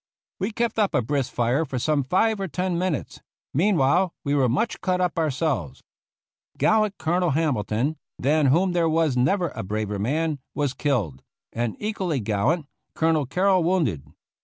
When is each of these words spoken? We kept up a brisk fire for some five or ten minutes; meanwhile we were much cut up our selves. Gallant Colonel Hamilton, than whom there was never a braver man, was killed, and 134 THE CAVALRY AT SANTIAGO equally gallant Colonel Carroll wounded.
We 0.39 0.49
kept 0.49 0.79
up 0.79 0.95
a 0.95 1.03
brisk 1.03 1.31
fire 1.31 1.63
for 1.63 1.77
some 1.77 2.03
five 2.03 2.39
or 2.39 2.47
ten 2.47 2.75
minutes; 2.75 3.19
meanwhile 3.53 4.15
we 4.23 4.33
were 4.33 4.49
much 4.49 4.81
cut 4.81 4.99
up 4.99 5.15
our 5.19 5.29
selves. 5.29 5.83
Gallant 6.57 6.97
Colonel 6.97 7.29
Hamilton, 7.29 7.97
than 8.17 8.47
whom 8.47 8.71
there 8.71 8.89
was 8.89 9.15
never 9.15 9.49
a 9.49 9.61
braver 9.61 9.99
man, 9.99 10.39
was 10.55 10.73
killed, 10.73 11.21
and 11.53 11.73
134 11.73 11.75
THE 11.75 11.83
CAVALRY 11.83 11.83
AT 11.83 11.85
SANTIAGO 11.85 11.89
equally 11.91 12.19
gallant 12.55 12.65
Colonel 12.95 13.25
Carroll 13.27 13.63
wounded. 13.63 14.03